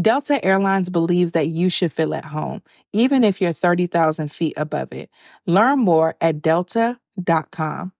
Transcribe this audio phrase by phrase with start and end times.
[0.00, 2.62] Delta Airlines believes that you should feel at home,
[2.94, 5.10] even if you're 30,000 feet above it.
[5.46, 7.92] Learn more at delta.com.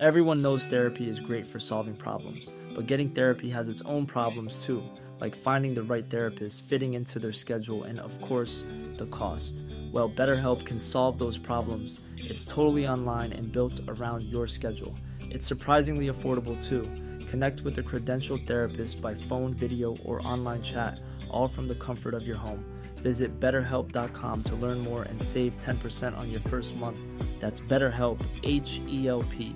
[0.00, 4.64] Everyone knows therapy is great for solving problems, but getting therapy has its own problems
[4.64, 4.82] too,
[5.20, 8.64] like finding the right therapist, fitting into their schedule, and of course,
[8.96, 9.56] the cost.
[9.92, 12.00] Well, BetterHelp can solve those problems.
[12.16, 14.94] It's totally online and built around your schedule.
[15.20, 16.90] It's surprisingly affordable too.
[17.30, 20.98] Connect with a credentialed therapist by phone, video, or online chat
[21.30, 22.64] all from the comfort of your home.
[22.96, 26.98] Visit betterhelp.com to learn more and save 10% on your first month.
[27.38, 29.54] That's BetterHelp, H E L P.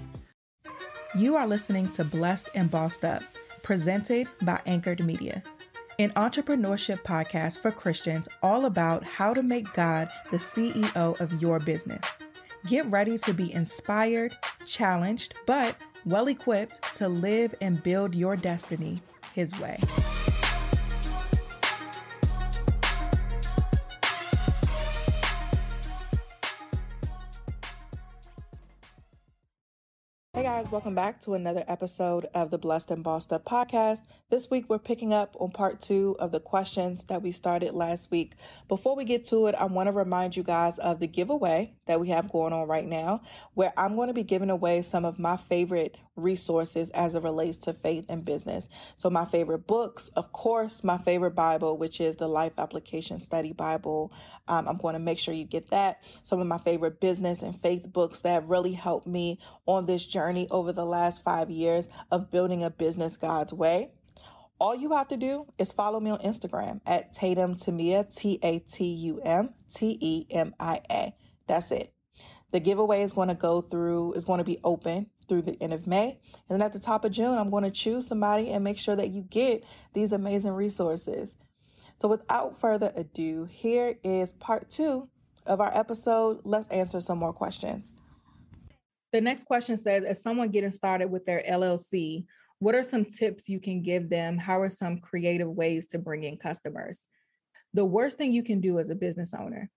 [1.19, 3.25] You are listening to Blessed and Bossed Up,
[3.65, 5.43] presented by Anchored Media,
[5.99, 11.59] an entrepreneurship podcast for Christians all about how to make God the CEO of your
[11.59, 12.05] business.
[12.69, 19.01] Get ready to be inspired, challenged, but well equipped to live and build your destiny
[19.35, 19.79] His way.
[30.35, 34.01] Hey guys, welcome back to another episode of the Blessed and Bossed Up podcast.
[34.35, 38.11] This week we're picking up on part two of the questions that we started last
[38.11, 38.33] week.
[38.67, 42.01] Before we get to it, I want to remind you guys of the giveaway that
[42.01, 43.21] we have going on right now,
[43.55, 47.59] where I'm going to be giving away some of my favorite resources as it relates
[47.59, 48.69] to faith and business.
[48.97, 53.53] So, my favorite books, of course, my favorite Bible, which is the Life Application Study
[53.53, 54.13] Bible.
[54.49, 56.03] Um, I'm going to make sure you get that.
[56.23, 60.05] Some of my favorite business and faith books that have really helped me on this
[60.05, 63.91] journey over the last five years of building a business God's way.
[64.61, 68.61] All you have to do is follow me on Instagram at Tatum Temia, T A
[68.61, 71.15] T U M T E M I A.
[71.47, 71.93] That's it.
[72.53, 75.73] The giveaway is going to go through, is going to be open through the end
[75.73, 76.21] of May.
[76.49, 78.95] And then at the top of June, I'm going to choose somebody and make sure
[78.95, 81.35] that you get these amazing resources.
[82.01, 85.09] So without further ado, here is part two
[85.47, 86.43] of our episode.
[86.45, 87.93] Let's answer some more questions.
[89.13, 92.25] The next question says As someone getting started with their LLC,
[92.65, 94.39] what are some tips you can give them?
[94.39, 97.05] How are some creative ways to bring in customers?
[97.75, 99.69] The worst thing you can do as a business owner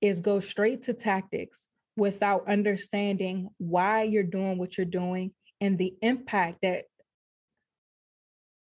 [0.00, 5.96] is go straight to tactics without understanding why you're doing what you're doing and the
[6.02, 6.84] impact that,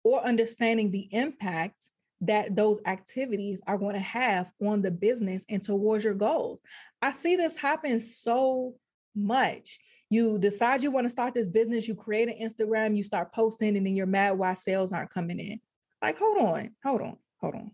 [0.05, 1.87] or understanding the impact
[2.21, 6.63] that those activities are going to have on the business and towards your goals.
[7.03, 8.77] I see this happen so
[9.17, 9.81] much.
[10.09, 13.77] You decide you want to start this business, you create an Instagram, you start posting,
[13.77, 15.61] and then you're mad why sales aren't coming in.
[16.01, 17.71] Like, hold on, hold on, hold on.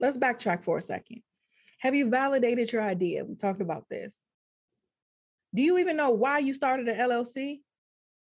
[0.00, 1.22] Let's backtrack for a second.
[1.78, 3.24] Have you validated your idea?
[3.24, 4.18] We talked about this.
[5.54, 7.60] Do you even know why you started an LLC?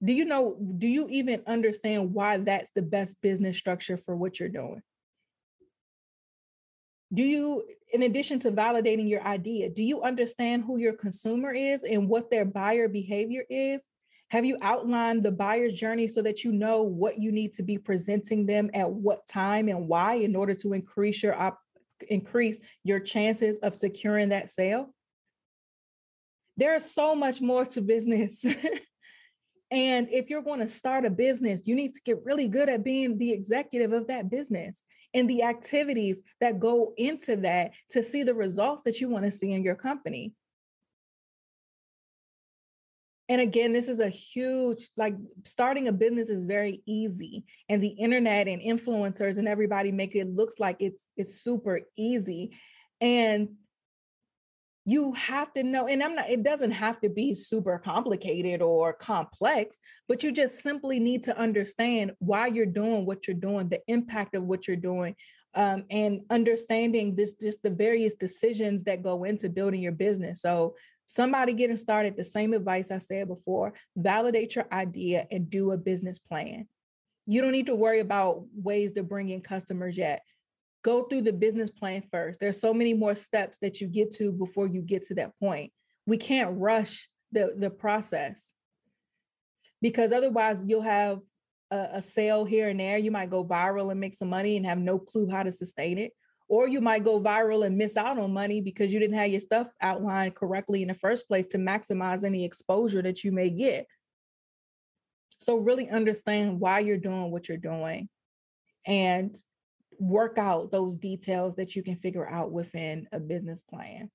[0.04, 4.40] Do you know, do you even understand why that's the best business structure for what
[4.40, 4.82] you're doing?
[7.16, 11.84] Do you, in addition to validating your idea, do you understand who your consumer is
[11.84, 13.84] and what their buyer behavior is?
[14.30, 17.78] Have you outlined the buyer's journey so that you know what you need to be
[17.78, 21.62] presenting them at what time and why in order to increase your op-
[22.10, 24.94] increase your chances of securing that sale?
[26.58, 28.46] There is so much more to business.
[29.72, 32.84] and if you're going to start a business, you need to get really good at
[32.84, 34.84] being the executive of that business
[35.14, 39.32] and the activities that go into that to see the results that you want to
[39.32, 40.34] see in your company.
[43.28, 45.16] And again, this is a huge, like
[45.46, 47.44] starting a business is very easy.
[47.70, 52.56] And the internet and influencers and everybody make it looks like it's it's super easy.
[53.02, 53.52] And
[54.88, 58.94] you have to know and i'm not it doesn't have to be super complicated or
[58.94, 63.82] complex but you just simply need to understand why you're doing what you're doing the
[63.88, 65.16] impact of what you're doing
[65.56, 70.42] um, and understanding this just the various decisions that go into building your business.
[70.42, 70.76] So
[71.08, 75.78] somebody getting started the same advice i said before validate your idea and do a
[75.78, 76.68] business plan.
[77.26, 80.22] You don't need to worry about ways to bring in customers yet
[80.86, 82.40] go through the business plan first.
[82.40, 85.74] There's so many more steps that you get to before you get to that point.
[86.06, 88.52] We can't rush the, the process
[89.82, 91.22] because otherwise you'll have
[91.72, 93.00] a, a sale here and there.
[93.00, 95.98] You might go viral and make some money and have no clue how to sustain
[95.98, 96.12] it.
[96.48, 99.40] Or you might go viral and miss out on money because you didn't have your
[99.40, 103.88] stuff outlined correctly in the first place to maximize any exposure that you may get.
[105.42, 108.08] So, really understand why you're doing what you're doing
[108.86, 109.36] and
[110.00, 114.10] work out those details that you can figure out within a business plan.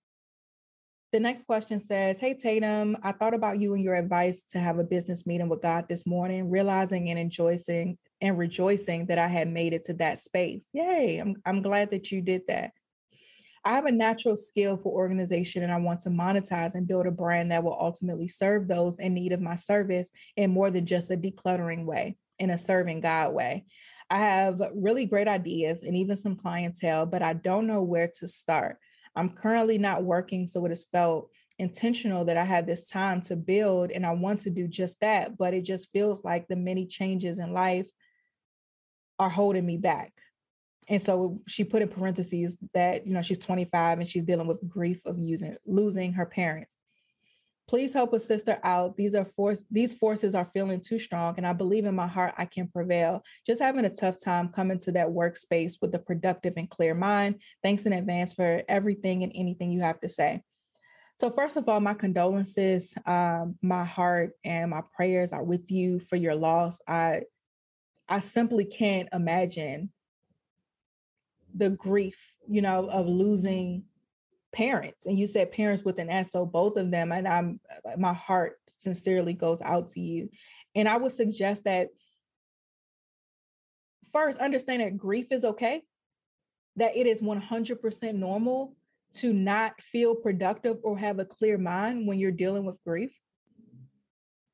[1.13, 4.79] The next question says, Hey Tatum, I thought about you and your advice to have
[4.79, 9.49] a business meeting with God this morning, realizing and enjoying and rejoicing that I had
[9.49, 10.69] made it to that space.
[10.73, 12.73] Yay, I'm, I'm glad that you did that.
[13.65, 17.11] I have a natural skill for organization and I want to monetize and build a
[17.11, 21.11] brand that will ultimately serve those in need of my service in more than just
[21.11, 23.65] a decluttering way, in a serving God way.
[24.11, 28.27] I have really great ideas and even some clientele, but I don't know where to
[28.27, 28.79] start.
[29.15, 33.37] I'm currently not working, so it has felt intentional that I have this time to
[33.37, 35.37] build and I want to do just that.
[35.37, 37.89] But it just feels like the many changes in life
[39.19, 40.13] are holding me back.
[40.89, 44.69] And so she put in parentheses that, you know, she's 25 and she's dealing with
[44.69, 46.77] grief of using losing her parents.
[47.71, 48.97] Please help a sister out.
[48.97, 52.35] These are force these forces are feeling too strong and I believe in my heart
[52.37, 53.23] I can prevail.
[53.47, 57.37] Just having a tough time coming to that workspace with a productive and clear mind.
[57.63, 60.43] Thanks in advance for everything and anything you have to say.
[61.21, 62.93] So first of all, my condolences.
[63.07, 66.81] Um, my heart and my prayers are with you for your loss.
[66.89, 67.21] I
[68.09, 69.93] I simply can't imagine
[71.55, 72.19] the grief,
[72.49, 73.85] you know, of losing
[74.53, 77.97] parents and you said parents with an s so both of them and i'm uh,
[77.97, 80.29] my heart sincerely goes out to you.
[80.75, 81.89] And i would suggest that
[84.13, 85.83] first understand that grief is okay
[86.77, 88.77] that it is 100% normal
[89.13, 93.13] to not feel productive or have a clear mind when you're dealing with grief.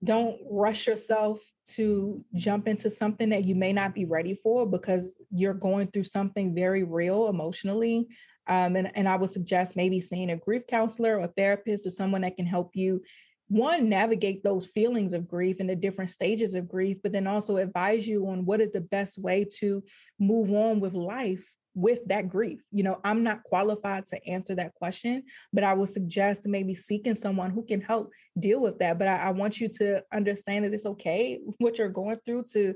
[0.02, 1.40] Don't rush yourself
[1.74, 6.04] to jump into something that you may not be ready for because you're going through
[6.04, 8.08] something very real emotionally
[8.48, 11.90] um, and, and I would suggest maybe seeing a grief counselor or a therapist or
[11.90, 13.02] someone that can help you
[13.48, 17.58] one navigate those feelings of grief and the different stages of grief but then also
[17.58, 19.82] advise you on what is the best way to
[20.18, 22.60] move on with life with that grief.
[22.72, 25.22] You know i'm not qualified to answer that question
[25.52, 29.16] but i would suggest maybe seeking someone who can help deal with that but I,
[29.16, 32.74] I want you to understand that it's okay what you're going through to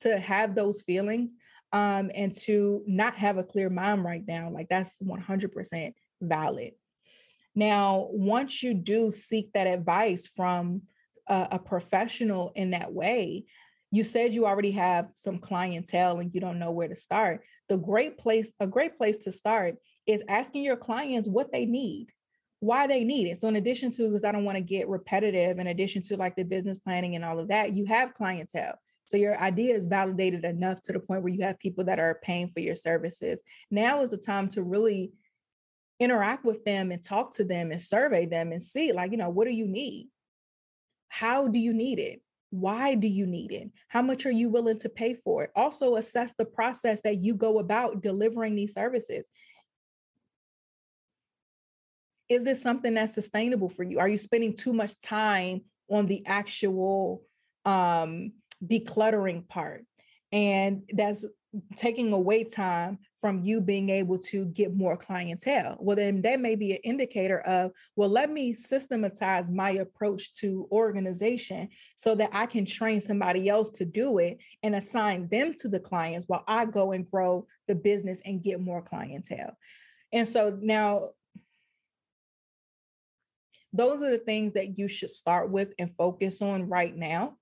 [0.00, 1.34] to have those feelings
[1.72, 4.50] um, and to not have a clear mind right now.
[4.50, 6.72] Like that's 100% valid.
[7.54, 10.82] Now, once you do seek that advice from
[11.28, 13.44] a, a professional in that way,
[13.90, 17.42] you said you already have some clientele and you don't know where to start.
[17.68, 19.76] The great place, a great place to start
[20.06, 22.12] is asking your clients what they need
[22.60, 23.40] why they need it.
[23.40, 26.36] So in addition to, because I don't want to get repetitive, in addition to like
[26.36, 28.78] the business planning and all of that, you have clientele.
[29.10, 32.20] So your idea is validated enough to the point where you have people that are
[32.22, 33.40] paying for your services.
[33.68, 35.10] Now is the time to really
[35.98, 39.28] interact with them and talk to them and survey them and see, like, you know,
[39.28, 40.10] what do you need?
[41.08, 42.22] How do you need it?
[42.50, 43.72] Why do you need it?
[43.88, 45.50] How much are you willing to pay for it?
[45.56, 49.28] Also, assess the process that you go about delivering these services.
[52.28, 53.98] Is this something that's sustainable for you?
[53.98, 57.22] Are you spending too much time on the actual
[57.64, 59.84] um, decluttering part.
[60.32, 61.26] And that's
[61.74, 65.76] taking away time from you being able to get more clientele.
[65.80, 70.68] Well, then that may be an indicator of, well, let me systematize my approach to
[70.70, 75.68] organization so that I can train somebody else to do it and assign them to
[75.68, 79.56] the clients while I go and grow the business and get more clientele.
[80.12, 81.10] And so now,
[83.72, 87.36] those are the things that you should start with and focus on right now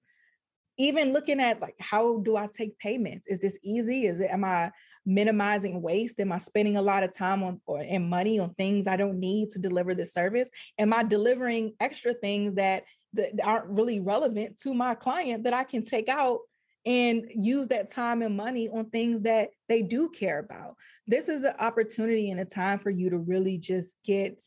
[0.78, 3.26] even looking at like how do I take payments?
[3.26, 4.06] Is this easy?
[4.06, 4.70] Is it am I
[5.04, 6.20] minimizing waste?
[6.20, 9.18] Am I spending a lot of time on or and money on things I don't
[9.18, 10.48] need to deliver the service?
[10.78, 15.64] Am I delivering extra things that, that aren't really relevant to my client that I
[15.64, 16.40] can take out
[16.86, 20.76] and use that time and money on things that they do care about?
[21.06, 24.42] This is the opportunity and a time for you to really just get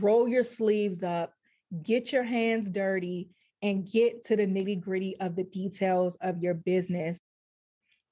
[0.00, 1.32] roll your sleeves up,
[1.82, 3.30] get your hands dirty,
[3.64, 7.18] and get to the nitty gritty of the details of your business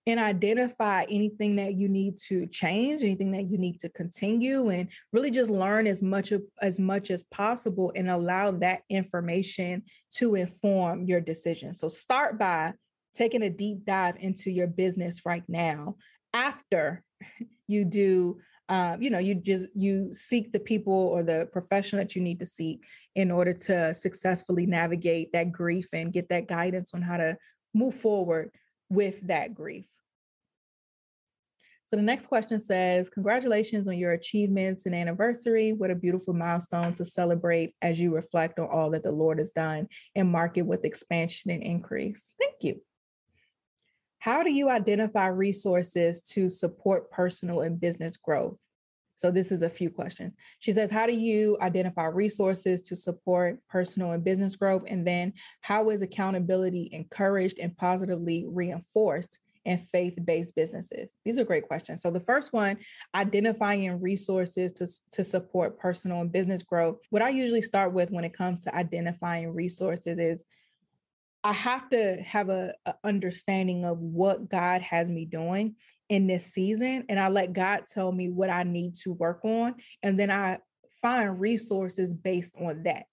[0.06, 4.88] and identify anything that you need to change anything that you need to continue and
[5.12, 11.04] really just learn as much as much as possible and allow that information to inform
[11.04, 11.74] your decision.
[11.74, 12.72] So start by
[13.14, 15.96] taking a deep dive into your business right now
[16.32, 17.04] after
[17.68, 18.40] you do
[18.72, 22.38] um, you know you just you seek the people or the profession that you need
[22.38, 27.18] to seek in order to successfully navigate that grief and get that guidance on how
[27.18, 27.36] to
[27.74, 28.50] move forward
[28.88, 29.84] with that grief.
[31.84, 35.74] So the next question says, Congratulations on your achievements and anniversary.
[35.74, 39.50] What a beautiful milestone to celebrate as you reflect on all that the Lord has
[39.50, 42.32] done and mark it with expansion and increase.
[42.38, 42.80] Thank you.
[44.22, 48.60] How do you identify resources to support personal and business growth?
[49.16, 50.34] So this is a few questions.
[50.60, 54.84] She says, How do you identify resources to support personal and business growth?
[54.86, 61.16] And then, how is accountability encouraged and positively reinforced in faith based businesses?
[61.24, 62.00] These are great questions.
[62.00, 62.76] So, the first one,
[63.16, 64.86] identifying resources to,
[65.16, 66.98] to support personal and business growth.
[67.10, 70.44] What I usually start with when it comes to identifying resources is
[71.44, 75.74] I have to have a, a, understanding of what God has me doing
[76.08, 79.74] in this season and I let God tell me what I need to work on
[80.02, 80.58] and then I
[81.00, 83.06] find resources based on that.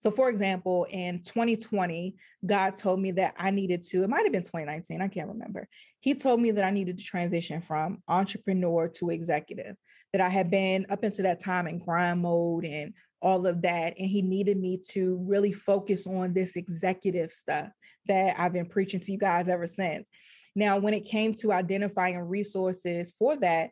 [0.00, 4.32] So for example, in 2020, God told me that I needed to, it might have
[4.32, 5.68] been 2019, I can't remember.
[6.00, 9.76] He told me that I needed to transition from entrepreneur to executive,
[10.12, 13.94] that I had been up until that time in grind mode and all of that.
[13.98, 17.68] And he needed me to really focus on this executive stuff
[18.06, 20.08] that I've been preaching to you guys ever since.
[20.54, 23.70] Now, when it came to identifying resources for that,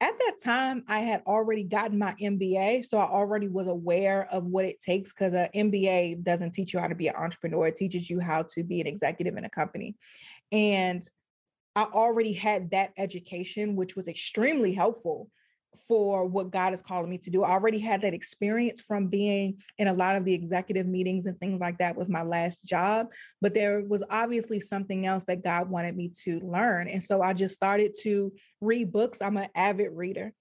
[0.00, 2.84] at that time, I had already gotten my MBA.
[2.84, 6.80] So I already was aware of what it takes because an MBA doesn't teach you
[6.80, 9.50] how to be an entrepreneur, it teaches you how to be an executive in a
[9.50, 9.96] company.
[10.52, 11.06] And
[11.76, 15.30] I already had that education, which was extremely helpful
[15.78, 17.42] for what God is calling me to do.
[17.42, 21.38] I already had that experience from being in a lot of the executive meetings and
[21.38, 23.08] things like that with my last job,
[23.40, 26.88] but there was obviously something else that God wanted me to learn.
[26.88, 29.20] And so I just started to read books.
[29.20, 30.32] I'm an avid reader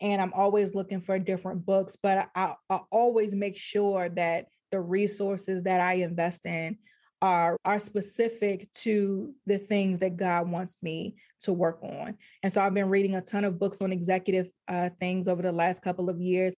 [0.00, 4.80] and I'm always looking for different books, but I, I always make sure that the
[4.80, 6.78] resources that I invest in
[7.20, 12.16] are are specific to the things that God wants me to work on.
[12.42, 15.52] And so I've been reading a ton of books on executive uh, things over the
[15.52, 16.54] last couple of years.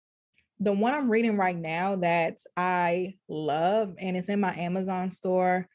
[0.59, 5.67] The one I'm reading right now that I love, and it's in my Amazon store,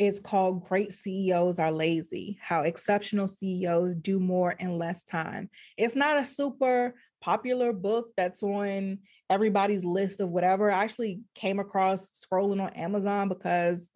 [0.00, 5.50] it's called Great CEOs Are Lazy How Exceptional CEOs Do More in Less Time.
[5.76, 8.98] It's not a super popular book that's on
[9.30, 10.70] everybody's list of whatever.
[10.70, 13.90] I actually came across scrolling on Amazon because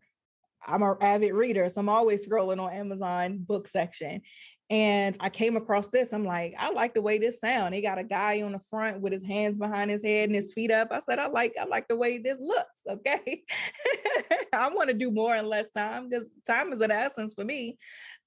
[0.67, 4.23] I'm an avid reader, so I'm always scrolling on Amazon book section.
[4.71, 6.13] And I came across this.
[6.13, 7.75] I'm like, I like the way this sound.
[7.75, 10.53] He got a guy on the front with his hands behind his head and his
[10.53, 10.89] feet up.
[10.91, 12.83] I said, I like, I like the way this looks.
[12.87, 13.45] Okay.
[14.53, 17.79] I want to do more in less time because time is an essence for me.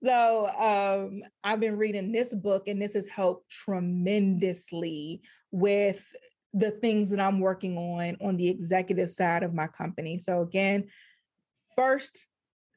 [0.03, 5.21] So um, I've been reading this book, and this has helped tremendously
[5.51, 6.03] with
[6.53, 10.17] the things that I'm working on on the executive side of my company.
[10.17, 10.87] So again,
[11.75, 12.25] first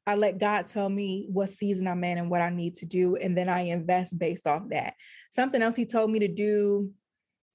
[0.07, 3.17] I let God tell me what season I'm in and what I need to do.
[3.17, 4.95] And then I invest based off that.
[5.31, 6.91] Something else he told me to do,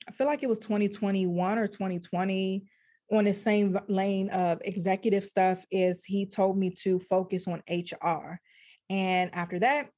[0.07, 2.63] I feel like it was 2021 or 2020
[3.11, 8.39] on the same lane of executive stuff is he told me to focus on HR.
[8.89, 9.89] And after that,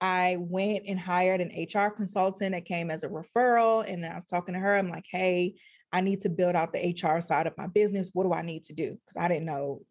[0.00, 3.90] I went and hired an HR consultant that came as a referral.
[3.90, 4.76] And I was talking to her.
[4.76, 5.56] I'm like, hey,
[5.92, 8.10] I need to build out the HR side of my business.
[8.12, 8.92] What do I need to do?
[8.92, 9.82] Because I didn't know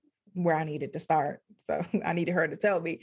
[0.44, 1.42] where I needed to start.
[1.58, 3.02] So I needed her to tell me.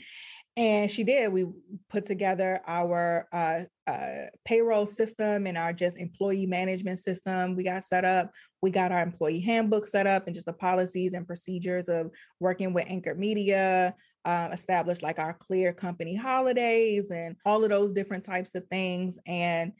[0.57, 1.31] And she did.
[1.31, 1.45] We
[1.87, 7.55] put together our uh, uh, payroll system and our just employee management system.
[7.55, 8.31] We got set up.
[8.63, 12.73] We got our employee handbook set up and just the policies and procedures of working
[12.73, 13.93] with Anchor Media,
[14.25, 19.19] uh, established like our clear company holidays and all of those different types of things.
[19.27, 19.73] And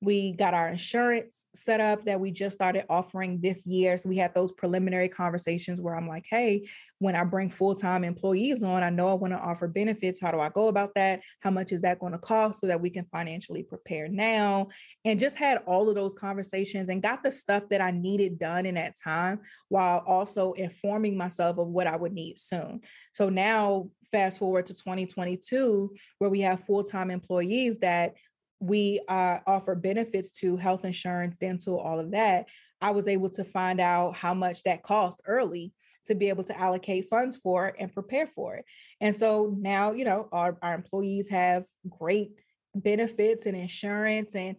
[0.00, 3.98] we got our insurance set up that we just started offering this year.
[3.98, 6.68] So we had those preliminary conversations where I'm like, hey,
[7.00, 10.20] when I bring full time employees on, I know I want to offer benefits.
[10.20, 11.22] How do I go about that?
[11.40, 14.68] How much is that going to cost so that we can financially prepare now?
[15.04, 18.66] And just had all of those conversations and got the stuff that I needed done
[18.66, 22.82] in that time while also informing myself of what I would need soon.
[23.14, 28.14] So now, fast forward to 2022, where we have full time employees that
[28.60, 32.46] we uh, offer benefits to health insurance, dental, all of that.
[32.80, 35.72] I was able to find out how much that cost early
[36.06, 38.64] to be able to allocate funds for and prepare for it.
[39.00, 42.30] And so now, you know, our, our employees have great
[42.74, 44.34] benefits and insurance.
[44.34, 44.56] And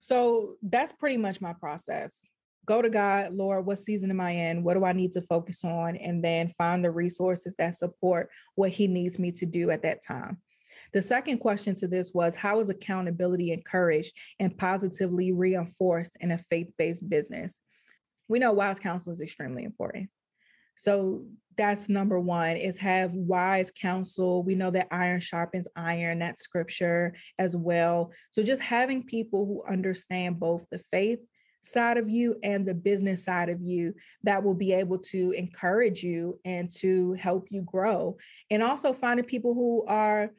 [0.00, 2.28] so that's pretty much my process.
[2.66, 4.62] Go to God, Lord, what season am I in?
[4.62, 5.96] What do I need to focus on?
[5.96, 10.04] And then find the resources that support what He needs me to do at that
[10.06, 10.38] time.
[10.92, 16.38] The second question to this was How is accountability encouraged and positively reinforced in a
[16.38, 17.60] faith based business?
[18.28, 20.10] We know wise counsel is extremely important.
[20.76, 21.26] So
[21.56, 24.44] that's number one is have wise counsel.
[24.44, 28.12] We know that iron sharpens iron, that's scripture as well.
[28.30, 31.18] So just having people who understand both the faith
[31.60, 33.92] side of you and the business side of you
[34.22, 38.16] that will be able to encourage you and to help you grow.
[38.50, 40.30] And also finding people who are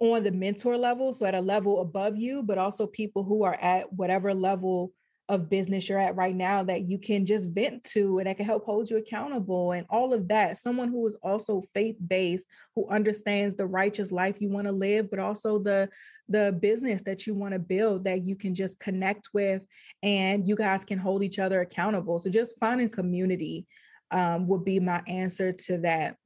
[0.00, 3.54] on the mentor level, so at a level above you, but also people who are
[3.54, 4.92] at whatever level
[5.28, 8.44] of business you're at right now that you can just vent to and that can
[8.44, 10.58] help hold you accountable and all of that.
[10.58, 15.20] Someone who is also faith-based, who understands the righteous life you want to live, but
[15.20, 15.88] also the
[16.28, 19.62] the business that you want to build that you can just connect with
[20.02, 22.20] and you guys can hold each other accountable.
[22.20, 23.66] So just finding community
[24.12, 26.16] um, would be my answer to that.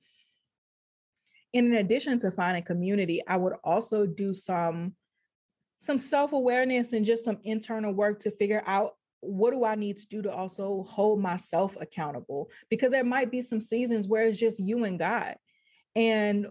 [1.54, 4.94] In addition to finding community, I would also do some
[5.78, 10.06] some self-awareness and just some internal work to figure out what do I need to
[10.06, 12.50] do to also hold myself accountable?
[12.70, 15.36] Because there might be some seasons where it's just you and God.
[15.94, 16.46] And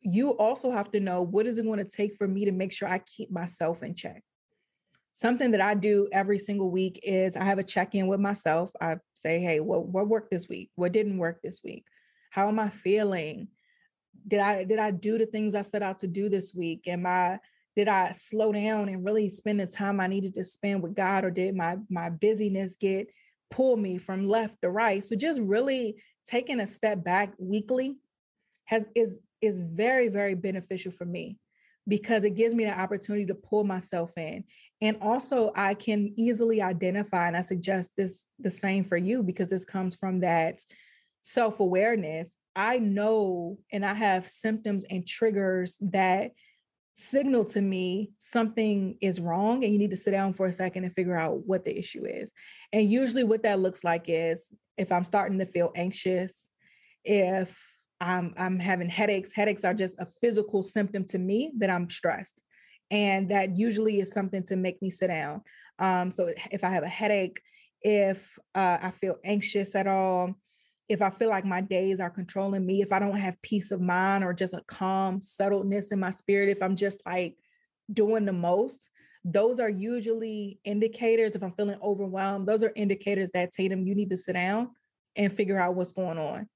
[0.00, 2.72] you also have to know what is it going to take for me to make
[2.72, 4.22] sure I keep myself in check.
[5.12, 8.70] Something that I do every single week is I have a check-in with myself.
[8.80, 10.70] I say, hey, what, what worked this week?
[10.76, 11.84] What didn't work this week?
[12.30, 13.48] How am I feeling?
[14.26, 16.82] Did I did I do the things I set out to do this week?
[16.86, 17.38] Am I
[17.76, 21.24] did I slow down and really spend the time I needed to spend with God,
[21.24, 23.08] or did my my busyness get
[23.50, 25.04] pull me from left to right?
[25.04, 25.96] So just really
[26.26, 27.96] taking a step back weekly
[28.66, 31.38] has is is very very beneficial for me
[31.88, 34.44] because it gives me the opportunity to pull myself in
[34.80, 39.48] and also i can easily identify and i suggest this the same for you because
[39.48, 40.60] this comes from that
[41.22, 46.32] self-awareness i know and i have symptoms and triggers that
[47.00, 50.84] signal to me something is wrong and you need to sit down for a second
[50.84, 52.30] and figure out what the issue is.
[52.72, 56.50] And usually what that looks like is if I'm starting to feel anxious,
[57.04, 57.58] if
[58.00, 62.42] I'm I'm having headaches, headaches are just a physical symptom to me that I'm stressed.
[62.90, 65.42] And that usually is something to make me sit down.
[65.78, 67.40] Um, so if I have a headache,
[67.82, 70.34] if uh, I feel anxious at all,
[70.90, 73.80] if I feel like my days are controlling me, if I don't have peace of
[73.80, 77.36] mind or just a calm settledness in my spirit, if I'm just like
[77.92, 78.90] doing the most,
[79.24, 81.36] those are usually indicators.
[81.36, 84.70] If I'm feeling overwhelmed, those are indicators that Tatum, you need to sit down
[85.14, 86.48] and figure out what's going on.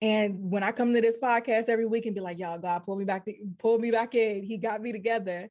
[0.00, 2.96] And when I come to this podcast every week and be like, y'all, God, pull
[2.96, 3.28] me back,
[3.58, 4.44] pull me back in.
[4.44, 5.50] He got me together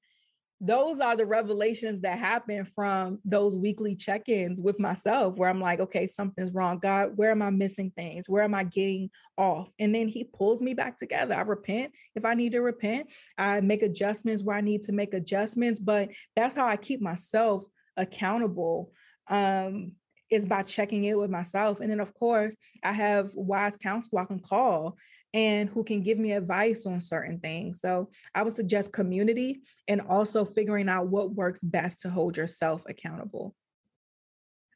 [0.60, 5.80] those are the revelations that happen from those weekly check-ins with myself where i'm like
[5.80, 6.80] okay something's wrong.
[6.80, 8.28] God where am i missing things?
[8.28, 9.72] Where am i getting off?
[9.78, 11.36] And then he pulls me back together.
[11.36, 13.10] I repent if i need to repent.
[13.38, 17.64] I make adjustments where i need to make adjustments but that's how i keep myself
[17.96, 18.92] accountable
[19.28, 19.92] um
[20.30, 21.80] is by checking it with myself.
[21.80, 24.98] And then of course i have wise counsel i can call
[25.38, 27.80] and who can give me advice on certain things.
[27.80, 32.82] So I would suggest community and also figuring out what works best to hold yourself
[32.90, 33.54] accountable.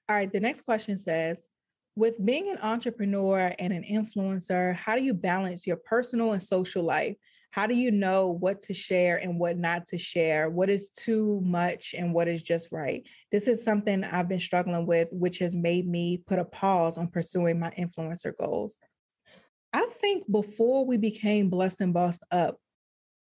[0.08, 1.48] All right, the next question says,
[1.96, 6.84] with being an entrepreneur and an influencer, how do you balance your personal and social
[6.84, 7.16] life?
[7.50, 10.52] How do you know what to share and what not to share?
[10.52, 13.04] What is too much and what is just right?
[13.32, 17.08] This is something I've been struggling with, which has made me put a pause on
[17.08, 18.78] pursuing my influencer goals.
[19.74, 22.58] I think before we became Blessed and Bossed Up,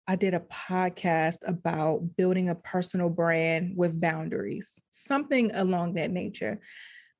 [0.07, 6.59] I did a podcast about building a personal brand with boundaries, something along that nature,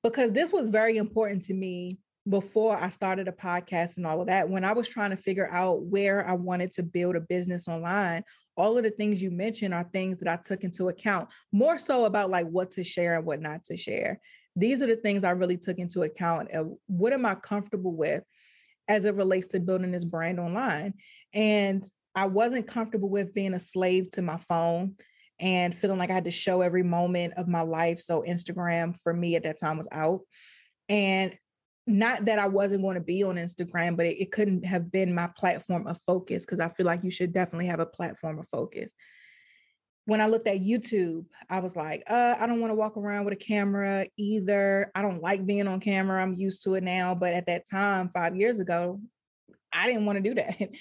[0.02, 4.26] because this was very important to me before I started a podcast and all of
[4.26, 4.48] that.
[4.48, 8.24] When I was trying to figure out where I wanted to build a business online,
[8.56, 12.04] all of the things you mentioned are things that I took into account, more so
[12.04, 14.20] about like what to share and what not to share.
[14.56, 16.50] These are the things I really took into account.
[16.86, 18.22] What am I comfortable with?
[18.92, 20.92] As it relates to building this brand online.
[21.32, 21.82] And
[22.14, 24.96] I wasn't comfortable with being a slave to my phone
[25.40, 28.02] and feeling like I had to show every moment of my life.
[28.02, 30.20] So Instagram for me at that time was out.
[30.90, 31.34] And
[31.86, 35.14] not that I wasn't going to be on Instagram, but it, it couldn't have been
[35.14, 38.48] my platform of focus because I feel like you should definitely have a platform of
[38.50, 38.92] focus.
[40.04, 43.24] When I looked at YouTube, I was like, uh, I don't want to walk around
[43.24, 44.90] with a camera either.
[44.94, 46.20] I don't like being on camera.
[46.20, 47.14] I'm used to it now.
[47.14, 49.00] But at that time, five years ago,
[49.72, 50.68] I didn't want to do that.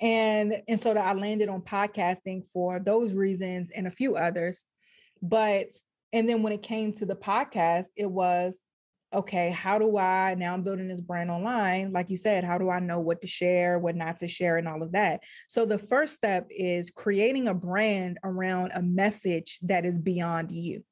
[0.00, 4.64] And and so that I landed on podcasting for those reasons and a few others.
[5.20, 5.72] But
[6.12, 8.62] and then when it came to the podcast, it was
[9.12, 11.92] okay, how do I now I'm building this brand online?
[11.92, 14.68] Like you said, how do I know what to share, what not to share, and
[14.68, 15.20] all of that?
[15.48, 20.84] So the first step is creating a brand around a message that is beyond you.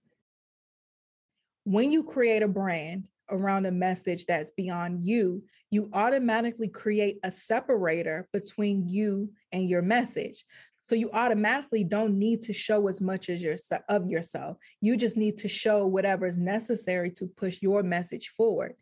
[1.65, 7.31] When you create a brand around a message that's beyond you, you automatically create a
[7.31, 10.45] separator between you and your message.
[10.89, 13.57] So you automatically don't need to show as much as your,
[13.89, 14.57] of yourself.
[14.81, 18.75] You just need to show whatever is necessary to push your message forward.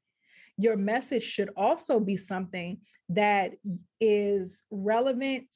[0.58, 3.52] Your message should also be something that
[4.00, 5.46] is relevant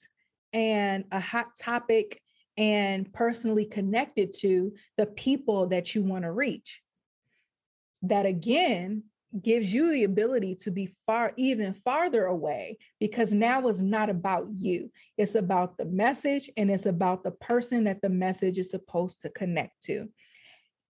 [0.53, 2.21] and a hot topic
[2.57, 6.83] and personally connected to the people that you want to reach.
[8.03, 9.05] That again
[9.43, 14.47] gives you the ability to be far even farther away because now it's not about
[14.57, 14.91] you.
[15.17, 19.31] It's about the message and it's about the person that the message is supposed to
[19.31, 20.09] connect to.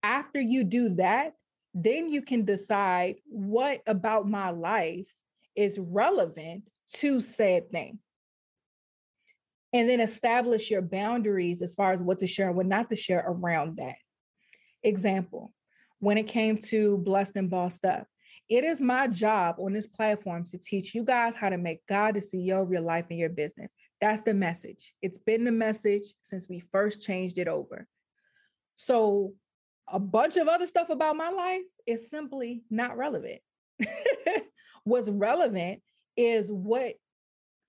[0.02, 1.32] After you do that
[1.78, 5.06] then you can decide what about my life
[5.54, 7.98] is relevant to said thing.
[9.74, 12.96] And then establish your boundaries as far as what to share and what not to
[12.96, 13.96] share around that.
[14.82, 15.52] Example
[15.98, 18.06] when it came to blessed and bossed up
[18.48, 22.14] it is my job on this platform to teach you guys how to make God
[22.14, 23.72] the CEO of your life and your business.
[24.00, 24.92] That's the message.
[25.02, 27.86] It's been the message since we first changed it over.
[28.76, 29.32] So,
[29.88, 33.40] a bunch of other stuff about my life is simply not relevant.
[34.84, 35.80] What's relevant
[36.16, 36.94] is what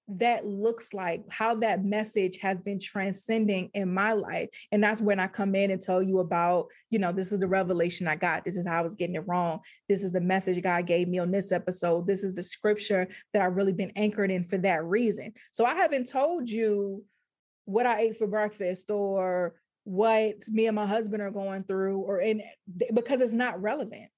[0.10, 4.50] that looks like, how that message has been transcending in my life.
[4.72, 7.48] And that's when I come in and tell you about, you know, this is the
[7.48, 8.46] revelation I got.
[8.46, 9.60] This is how I was getting it wrong.
[9.90, 12.08] This is the message God gave me on this episode.
[12.08, 15.34] This is the scripture that I've really been anchored in for that reason.
[15.52, 17.04] So I haven't told you
[17.66, 22.22] what I ate for breakfast or what me and my husband are going through or
[22.22, 22.42] in
[22.94, 24.10] because it's not relevant.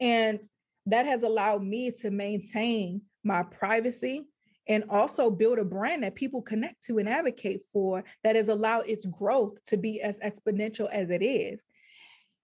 [0.00, 0.42] And
[0.84, 4.26] that has allowed me to maintain my privacy
[4.68, 8.88] and also build a brand that people connect to and advocate for that has allowed
[8.88, 11.64] its growth to be as exponential as it is.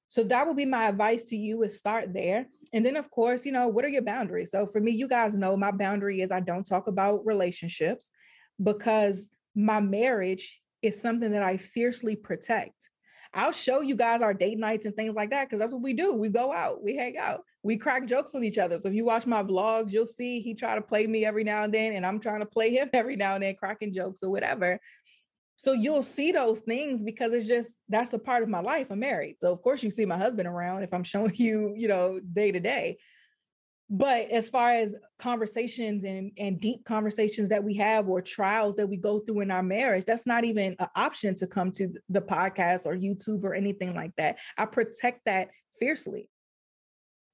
[0.08, 2.46] So that would be my advice to you is start there.
[2.72, 4.50] And then of course, you know, what are your boundaries?
[4.50, 8.11] So for me, you guys know my boundary is I don't talk about relationships
[8.62, 12.90] because my marriage is something that I fiercely protect.
[13.35, 15.94] I'll show you guys our date nights and things like that because that's what we
[15.94, 16.12] do.
[16.12, 18.79] We go out, we hang out, we crack jokes with each other.
[18.79, 21.62] So if you watch my vlogs, you'll see he try to play me every now
[21.62, 24.31] and then, and I'm trying to play him every now and then, cracking jokes or
[24.31, 24.81] whatever.
[25.57, 28.88] So you'll see those things because it's just that's a part of my life.
[28.90, 29.37] I'm married.
[29.40, 32.51] So of course you see my husband around if I'm showing you, you know, day
[32.51, 32.98] to day.
[33.88, 38.88] But as far as conversations and, and deep conversations that we have or trials that
[38.88, 42.22] we go through in our marriage, that's not even an option to come to the
[42.22, 44.38] podcast or YouTube or anything like that.
[44.57, 46.31] I protect that fiercely.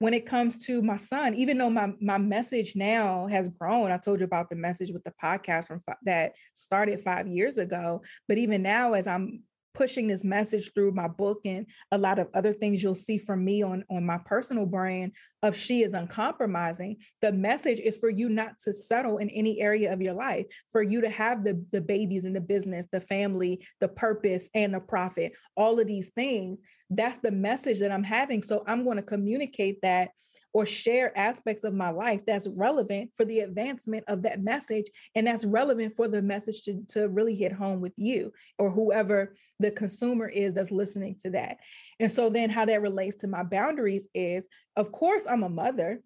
[0.01, 3.97] When it comes to my son, even though my, my message now has grown, I
[3.97, 8.03] told you about the message with the podcast from that started five years ago.
[8.29, 9.43] But even now, as I'm
[9.75, 13.45] pushing this message through my book and a lot of other things you'll see from
[13.45, 16.97] me on, on my personal brand of She is Uncompromising.
[17.23, 20.83] The message is for you not to settle in any area of your life, for
[20.83, 24.81] you to have the, the babies and the business, the family, the purpose, and the
[24.81, 26.61] profit, all of these things.
[26.91, 28.43] That's the message that I'm having.
[28.43, 30.11] So I'm going to communicate that
[30.59, 35.25] or share aspects of my life that's relevant for the advancement of that message and
[35.25, 39.71] that's relevant for the message to, to really hit home with you or whoever the
[39.71, 41.59] consumer is that's listening to that.
[42.01, 46.03] And so then how that relates to my boundaries is of course i'm a mother.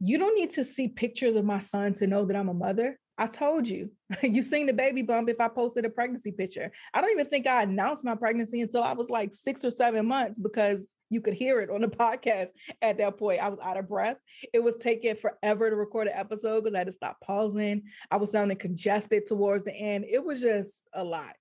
[0.00, 2.98] You don't need to see pictures of my son to know that i'm a mother
[3.18, 3.90] I told you,
[4.22, 6.70] you seen the baby bump if I posted a pregnancy picture.
[6.94, 10.06] I don't even think I announced my pregnancy until I was like six or seven
[10.06, 12.48] months because you could hear it on the podcast
[12.80, 13.42] at that point.
[13.42, 14.18] I was out of breath.
[14.54, 17.82] It was taking forever to record an episode because I had to stop pausing.
[18.10, 20.04] I was sounding congested towards the end.
[20.08, 21.34] It was just a lot.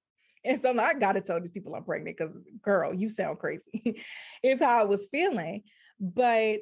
[0.44, 4.02] And so I got to tell these people I'm pregnant because, girl, you sound crazy.
[4.44, 5.64] it's how I was feeling.
[6.00, 6.62] But,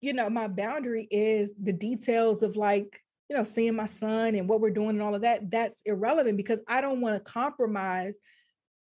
[0.00, 4.48] you know, my boundary is the details of like, you know, seeing my son and
[4.48, 8.16] what we're doing and all of that, that's irrelevant because I don't want to compromise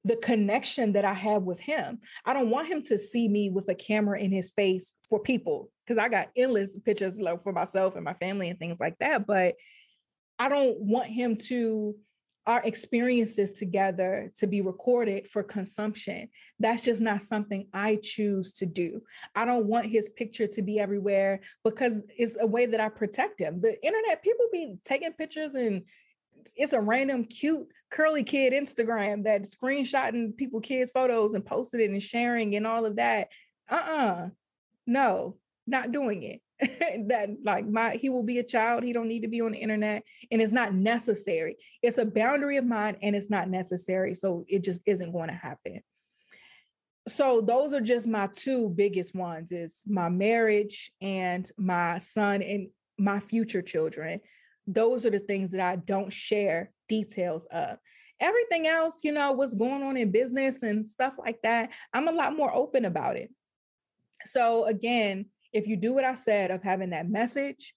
[0.05, 1.99] the connection that I have with him.
[2.25, 5.69] I don't want him to see me with a camera in his face for people
[5.85, 9.27] because I got endless pictures like, for myself and my family and things like that.
[9.27, 9.55] But
[10.37, 11.95] I don't want him to
[12.49, 16.27] our experiences together to be recorded for consumption.
[16.59, 19.03] That's just not something I choose to do.
[19.35, 23.39] I don't want his picture to be everywhere because it's a way that I protect
[23.39, 23.61] him.
[23.61, 25.83] The internet, people be taking pictures and
[26.55, 31.91] it's a random cute curly kid Instagram that screenshotting people kids photos and posted it
[31.91, 33.27] and sharing and all of that.
[33.69, 34.29] Uh-uh.
[34.87, 36.41] No, not doing it.
[37.07, 39.57] that like my he will be a child he don't need to be on the
[39.57, 41.55] internet and it's not necessary.
[41.81, 45.35] It's a boundary of mine and it's not necessary so it just isn't going to
[45.35, 45.81] happen.
[47.07, 52.67] So those are just my two biggest ones is my marriage and my son and
[52.97, 54.19] my future children.
[54.67, 57.77] Those are the things that i don't share details of.
[58.19, 62.11] Everything else you know what's going on in business and stuff like that i'm a
[62.11, 63.31] lot more open about it.
[64.25, 67.73] So again if you do what I said of having that message,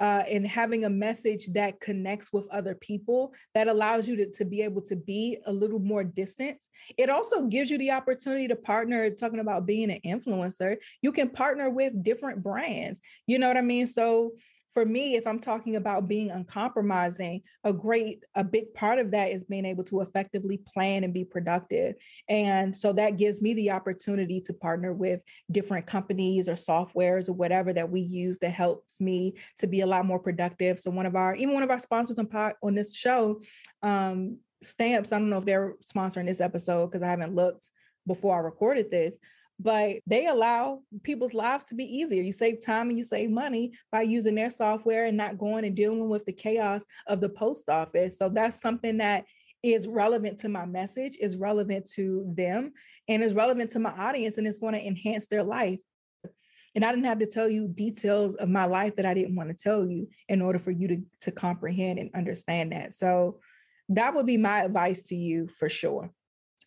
[0.00, 4.44] uh, and having a message that connects with other people that allows you to, to
[4.44, 6.60] be able to be a little more distant.
[6.98, 11.30] It also gives you the opportunity to partner, talking about being an influencer, you can
[11.30, 13.00] partner with different brands.
[13.26, 13.86] You know what I mean?
[13.86, 14.32] So
[14.72, 19.30] for me, if I'm talking about being uncompromising, a great, a big part of that
[19.30, 21.96] is being able to effectively plan and be productive.
[22.28, 27.32] And so that gives me the opportunity to partner with different companies or softwares or
[27.32, 30.78] whatever that we use that helps me to be a lot more productive.
[30.78, 32.28] So one of our, even one of our sponsors on,
[32.62, 33.40] on this show,
[33.82, 37.70] um, Stamps, I don't know if they're sponsoring this episode because I haven't looked
[38.06, 39.16] before I recorded this,
[39.62, 42.22] but they allow people's lives to be easier.
[42.22, 45.76] You save time and you save money by using their software and not going and
[45.76, 48.16] dealing with the chaos of the post office.
[48.16, 49.24] So that's something that
[49.62, 52.72] is relevant to my message, is relevant to them,
[53.06, 55.80] and is relevant to my audience, and it's going to enhance their life.
[56.74, 59.50] And I didn't have to tell you details of my life that I didn't want
[59.50, 62.94] to tell you in order for you to, to comprehend and understand that.
[62.94, 63.40] So
[63.90, 66.10] that would be my advice to you for sure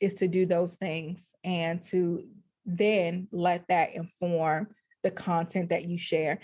[0.02, 2.22] is to do those things and to
[2.66, 4.68] then let that inform
[5.04, 6.40] the content that you share.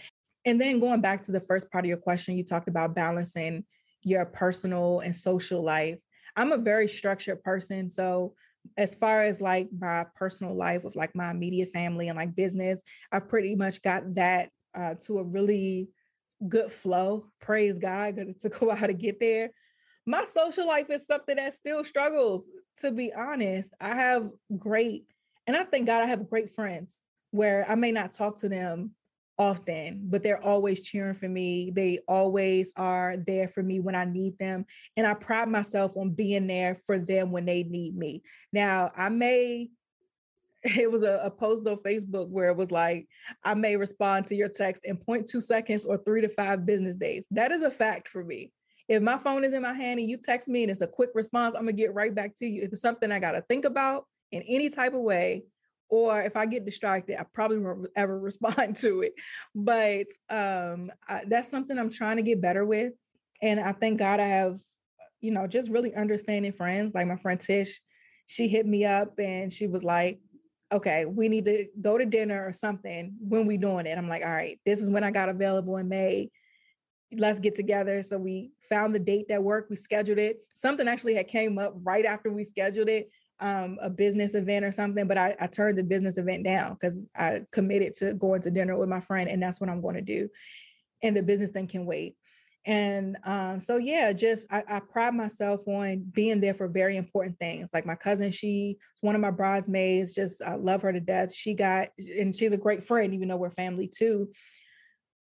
[0.45, 3.65] And then going back to the first part of your question, you talked about balancing
[4.01, 5.99] your personal and social life.
[6.35, 7.89] I'm a very structured person.
[7.91, 8.33] So,
[8.77, 12.81] as far as like my personal life with like my immediate family and like business,
[13.11, 15.89] I pretty much got that uh, to a really
[16.47, 17.27] good flow.
[17.39, 19.51] Praise God, because it took a while to get there.
[20.05, 22.47] My social life is something that still struggles,
[22.81, 23.73] to be honest.
[23.79, 25.05] I have great
[25.49, 28.91] and I thank God I have great friends where I may not talk to them
[29.35, 31.71] often, but they're always cheering for me.
[31.71, 34.67] They always are there for me when I need them.
[34.95, 38.21] And I pride myself on being there for them when they need me.
[38.53, 39.71] Now, I may,
[40.63, 43.07] it was a, a post on Facebook where it was like,
[43.43, 47.25] I may respond to your text in 0.2 seconds or three to five business days.
[47.31, 48.51] That is a fact for me.
[48.87, 51.09] If my phone is in my hand and you text me and it's a quick
[51.15, 52.61] response, I'm gonna get right back to you.
[52.61, 55.43] If it's something I gotta think about, in any type of way
[55.89, 59.13] or if I get distracted, I probably won't ever respond to it.
[59.53, 62.93] But um, I, that's something I'm trying to get better with.
[63.41, 64.59] And I thank God I have,
[65.21, 66.93] you know, just really understanding friends.
[66.93, 67.81] Like my friend Tish,
[68.25, 70.19] she hit me up and she was like,
[70.71, 73.97] okay, we need to go to dinner or something when we doing it.
[73.97, 76.29] I'm like, all right, this is when I got available in May.
[77.11, 78.03] Let's get together.
[78.03, 79.71] So we found the date that worked.
[79.71, 80.37] We scheduled it.
[80.53, 84.71] Something actually had came up right after we scheduled it um, a business event or
[84.71, 88.51] something, but I, I turned the business event down because I committed to going to
[88.51, 90.29] dinner with my friend, and that's what I'm going to do.
[91.01, 92.15] And the business thing can wait.
[92.65, 97.39] And um, so, yeah, just I, I, pride myself on being there for very important
[97.39, 97.69] things.
[97.73, 100.13] Like my cousin, she's one of my bridesmaids.
[100.13, 101.33] Just I love her to death.
[101.33, 104.29] She got, and she's a great friend, even though we're family too.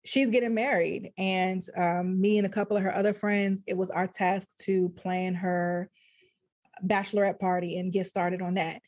[0.03, 3.91] She's getting married, and um, me and a couple of her other friends, it was
[3.91, 5.89] our task to plan her
[6.85, 8.81] bachelorette party and get started on that.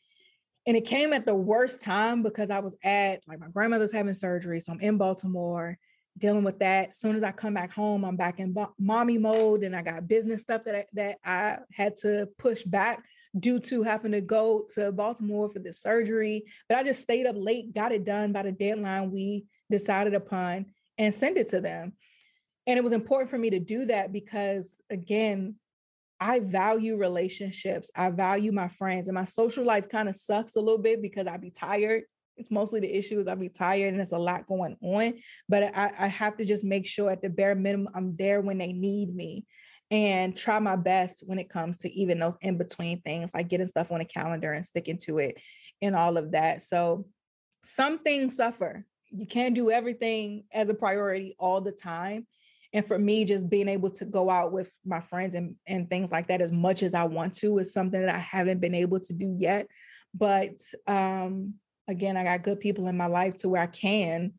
[0.66, 4.14] And it came at the worst time because I was at like my grandmother's having
[4.14, 4.60] surgery.
[4.60, 5.78] So I'm in Baltimore
[6.16, 6.90] dealing with that.
[6.90, 9.82] As soon as I come back home, I'm back in bo- mommy mode and I
[9.82, 13.04] got business stuff that I, that I had to push back
[13.38, 16.44] due to having to go to Baltimore for this surgery.
[16.68, 20.66] But I just stayed up late, got it done by the deadline we decided upon
[20.98, 21.94] and sent it to them.
[22.66, 25.56] And it was important for me to do that because again,
[26.24, 27.90] I value relationships.
[27.94, 31.26] I value my friends, and my social life kind of sucks a little bit because
[31.26, 32.04] I be tired.
[32.38, 35.20] It's mostly the issue is I be tired and there's a lot going on.
[35.50, 38.56] But I, I have to just make sure at the bare minimum I'm there when
[38.56, 39.44] they need me
[39.90, 43.66] and try my best when it comes to even those in between things like getting
[43.66, 45.36] stuff on a calendar and sticking to it
[45.82, 46.62] and all of that.
[46.62, 47.06] So
[47.62, 48.86] some things suffer.
[49.10, 52.26] You can't do everything as a priority all the time.
[52.74, 56.10] And for me just being able to go out with my friends and, and things
[56.10, 59.00] like that as much as i want to is something that i haven't been able
[59.00, 59.68] to do yet.
[60.12, 61.54] But um
[61.88, 64.32] again i got good people in my life to where i can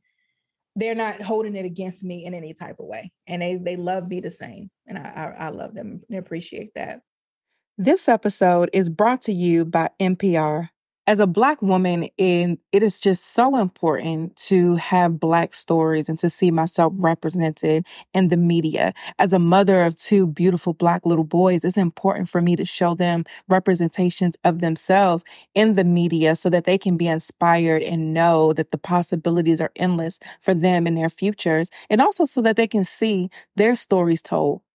[0.75, 4.07] they're not holding it against me in any type of way and they they love
[4.07, 7.01] me the same and i i, I love them and appreciate that.
[7.77, 10.69] This episode is brought to you by npr
[11.07, 16.17] as a black woman in it is just so important to have black stories and
[16.19, 18.93] to see myself represented in the media.
[19.19, 22.95] As a mother of two beautiful black little boys it's important for me to show
[22.95, 28.53] them representations of themselves in the media so that they can be inspired and know
[28.53, 32.67] that the possibilities are endless for them and their futures and also so that they
[32.67, 34.61] can see their stories told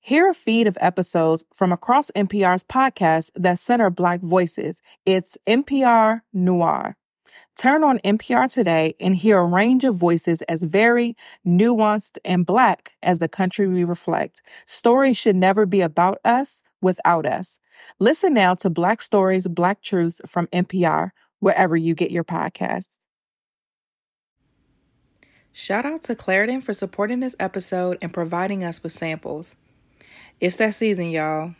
[0.00, 4.80] Hear a feed of episodes from across NPR's podcasts that center Black voices.
[5.04, 6.96] It's NPR Noir.
[7.56, 12.92] Turn on NPR today and hear a range of voices as very nuanced, and Black
[13.02, 14.40] as the country we reflect.
[14.66, 17.58] Stories should never be about us without us.
[17.98, 22.96] Listen now to Black Stories, Black Truths from NPR, wherever you get your podcasts.
[25.52, 29.56] Shout out to Claritin for supporting this episode and providing us with samples.
[30.40, 31.54] It's that season, y'all.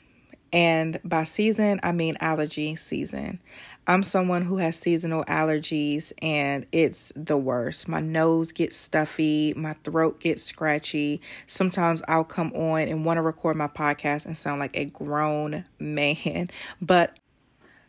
[0.53, 3.41] And by season, I mean allergy season.
[3.88, 7.88] I'm someone who has seasonal allergies and it's the worst.
[7.88, 11.21] My nose gets stuffy, my throat gets scratchy.
[11.49, 15.64] Sometimes I'll come on and want to record my podcast and sound like a grown
[15.81, 16.49] man.
[16.81, 17.19] But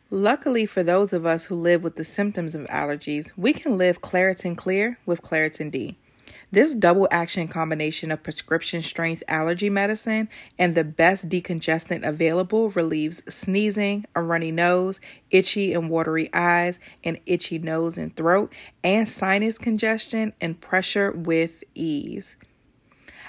[0.10, 4.02] luckily for those of us who live with the symptoms of allergies, we can live
[4.02, 5.98] Claritin Clear with Claritin D.
[6.52, 13.22] This double action combination of prescription strength allergy medicine and the best decongestant available relieves
[13.32, 18.52] sneezing, a runny nose, itchy and watery eyes, and itchy nose and throat,
[18.84, 22.36] and sinus congestion and pressure with ease.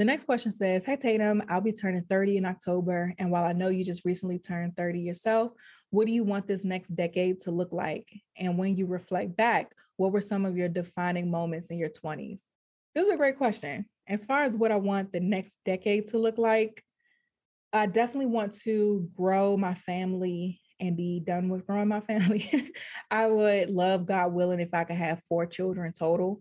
[0.00, 3.12] The next question says Hey Tatum, I'll be turning 30 in October.
[3.18, 5.52] And while I know you just recently turned 30 yourself,
[5.90, 8.10] what do you want this next decade to look like?
[8.38, 12.44] And when you reflect back, what were some of your defining moments in your 20s?
[12.94, 13.84] This is a great question.
[14.08, 16.82] As far as what I want the next decade to look like,
[17.70, 22.50] I definitely want to grow my family and be done with growing my family.
[23.10, 26.40] I would love, God willing, if I could have four children total.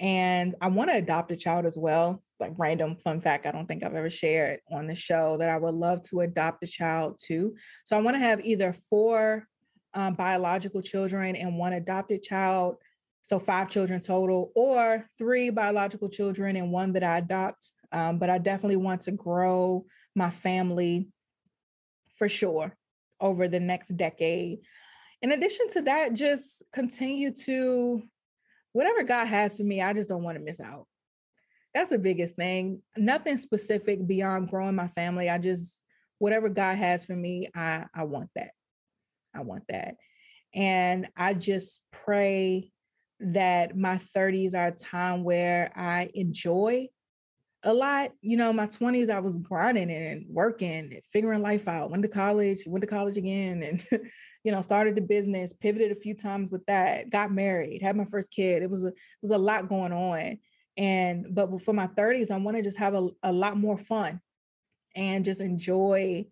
[0.00, 2.22] And I want to adopt a child as well.
[2.38, 5.56] Like random fun fact, I don't think I've ever shared on the show that I
[5.56, 7.56] would love to adopt a child too.
[7.84, 9.46] So I want to have either four
[9.94, 12.76] um, biological children and one adopted child.
[13.22, 17.70] So five children total, or three biological children and one that I adopt.
[17.92, 19.84] Um, but I definitely want to grow
[20.14, 21.08] my family
[22.14, 22.76] for sure
[23.20, 24.60] over the next decade.
[25.20, 28.02] In addition to that, just continue to
[28.72, 30.86] whatever God has for me, I just don't want to miss out.
[31.74, 32.82] That's the biggest thing.
[32.96, 35.28] Nothing specific beyond growing my family.
[35.28, 35.80] I just
[36.18, 38.50] whatever God has for me, I I want that.
[39.34, 39.96] I want that.
[40.54, 42.72] And I just pray
[43.20, 46.88] that my 30s are a time where I enjoy
[47.62, 48.12] a lot.
[48.20, 51.90] You know, my 20s, I was grinding and working, and figuring life out.
[51.90, 53.86] Went to college, went to college again, and
[54.48, 58.06] you know, started the business, pivoted a few times with that, got married, had my
[58.06, 58.62] first kid.
[58.62, 60.38] It was a it was a lot going on.
[60.78, 64.22] And but for my 30s, I want to just have a, a lot more fun
[64.96, 66.24] and just enjoy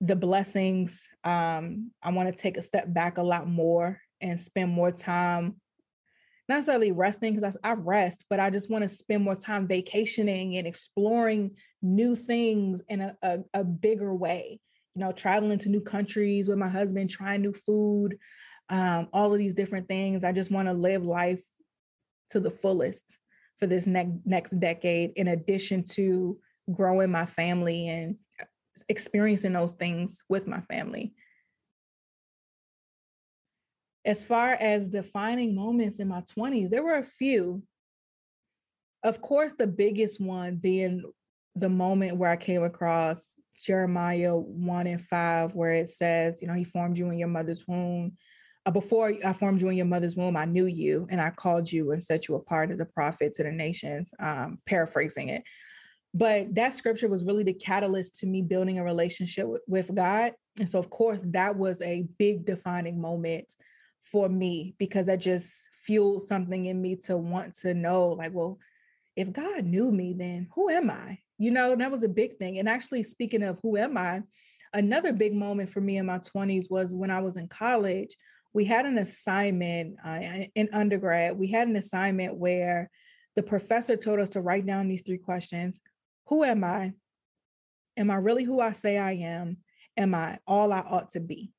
[0.00, 1.06] the blessings.
[1.22, 5.56] Um, I want to take a step back a lot more and spend more time
[6.48, 9.66] not necessarily resting because I, I, rest, but I just want to spend more time
[9.66, 14.60] vacationing and exploring new things in a, a, a, bigger way.
[14.94, 18.16] You know, traveling to new countries with my husband, trying new food,
[18.68, 20.24] um, all of these different things.
[20.24, 21.42] I just want to live life
[22.30, 23.18] to the fullest
[23.58, 26.38] for this next next decade, in addition to
[26.72, 28.16] growing my family and
[28.88, 31.14] experiencing those things with my family.
[34.04, 37.62] As far as defining moments in my 20s, there were a few.
[39.02, 41.04] Of course, the biggest one being
[41.54, 43.34] the moment where I came across
[43.64, 47.66] Jeremiah 1 and 5, where it says, you know, he formed you in your mother's
[47.66, 48.12] womb.
[48.66, 51.70] Uh, before I formed you in your mother's womb, I knew you and I called
[51.70, 55.42] you and set you apart as a prophet to the nations, um, paraphrasing it.
[56.12, 60.32] But that scripture was really the catalyst to me building a relationship with, with God.
[60.58, 63.52] And so, of course, that was a big defining moment
[64.00, 68.58] for me because that just fueled something in me to want to know, like, well,
[69.16, 71.18] if God knew me, then who am I?
[71.38, 72.58] You know, that was a big thing.
[72.58, 74.22] And actually, speaking of who am I,
[74.72, 78.16] another big moment for me in my 20s was when I was in college.
[78.52, 81.38] We had an assignment uh, in undergrad.
[81.38, 82.90] We had an assignment where
[83.34, 85.80] the professor told us to write down these three questions
[86.26, 86.92] Who am I?
[87.96, 89.58] Am I really who I say I am?
[89.96, 91.52] Am I all I ought to be?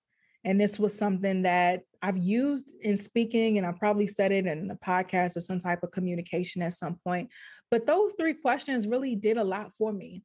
[0.44, 4.68] And this was something that I've used in speaking, and I probably said it in
[4.68, 7.30] the podcast or some type of communication at some point.
[7.72, 10.24] But those three questions really did a lot for me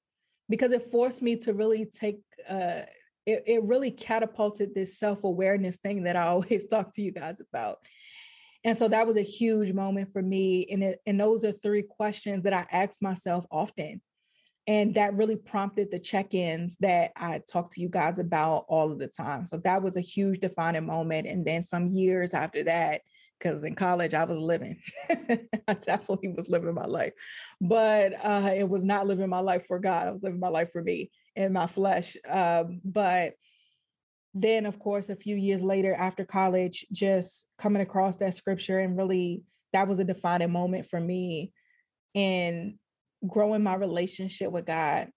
[0.49, 2.83] because it forced me to really take, uh,
[3.27, 7.41] it, it really catapulted this self awareness thing that I always talk to you guys
[7.41, 7.79] about.
[8.63, 10.67] And so that was a huge moment for me.
[10.71, 14.03] And, it, and those are three questions that I ask myself often
[14.67, 18.99] and that really prompted the check-ins that I talk to you guys about all of
[18.99, 19.47] the time.
[19.47, 21.27] So that was a huge defining moment.
[21.27, 23.01] And then some years after that,
[23.41, 24.81] because in college I was living,
[25.11, 27.13] I definitely was living my life,
[27.61, 30.07] but uh, it was not living my life for God.
[30.07, 32.17] I was living my life for me and my flesh.
[32.29, 33.35] Um, but
[34.35, 38.97] then, of course, a few years later after college, just coming across that scripture and
[38.97, 41.53] really that was a defining moment for me
[42.15, 42.79] in
[43.27, 45.09] growing my relationship with God.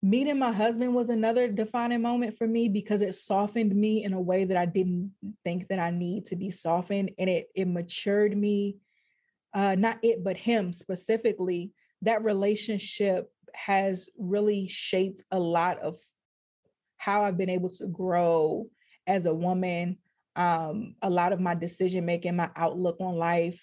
[0.00, 4.20] Meeting my husband was another defining moment for me because it softened me in a
[4.20, 5.12] way that I didn't
[5.44, 7.10] think that I need to be softened.
[7.18, 8.76] And it it matured me,
[9.52, 11.72] uh, not it, but him specifically.
[12.02, 15.98] That relationship has really shaped a lot of
[16.96, 18.68] how I've been able to grow
[19.04, 19.98] as a woman,
[20.36, 23.60] um, a lot of my decision making, my outlook on life,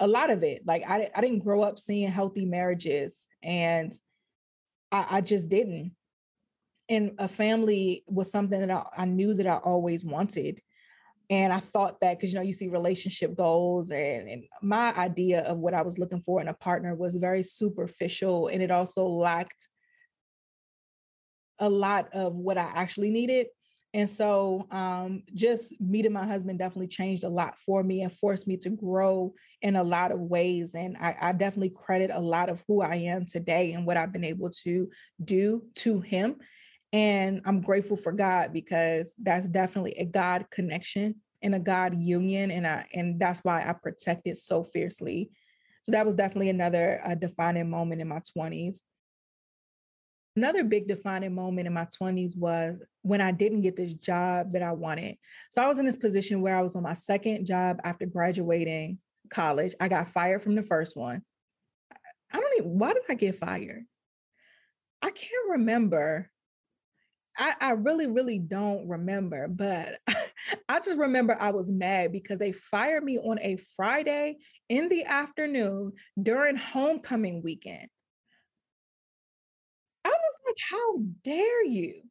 [0.00, 0.62] a lot of it.
[0.66, 3.92] Like I, I didn't grow up seeing healthy marriages and
[4.92, 5.92] I, I just didn't.
[6.88, 10.60] And a family was something that I, I knew that I always wanted.
[11.28, 15.42] And I thought that because you know, you see relationship goals and, and my idea
[15.42, 19.06] of what I was looking for in a partner was very superficial and it also
[19.06, 19.68] lacked
[21.60, 23.46] a lot of what I actually needed.
[23.92, 28.46] And so um, just meeting my husband definitely changed a lot for me and forced
[28.46, 30.74] me to grow in a lot of ways.
[30.74, 34.12] And I, I, definitely credit a lot of who I am today and what I've
[34.12, 34.88] been able to
[35.24, 36.36] do to him.
[36.92, 42.52] And I'm grateful for God because that's definitely a God connection and a God union.
[42.52, 45.30] And I, and that's why I protect it so fiercely.
[45.82, 48.78] So that was definitely another uh, defining moment in my 20s.
[50.36, 54.62] Another big defining moment in my 20s was when I didn't get this job that
[54.62, 55.16] I wanted.
[55.52, 58.98] So I was in this position where I was on my second job after graduating
[59.30, 59.74] college.
[59.80, 61.22] I got fired from the first one.
[62.32, 63.84] I don't even, why did I get fired?
[65.02, 66.30] I can't remember.
[67.36, 69.98] I, I really, really don't remember, but
[70.68, 74.36] I just remember I was mad because they fired me on a Friday
[74.68, 77.88] in the afternoon during homecoming weekend.
[80.50, 82.02] Like, how dare you?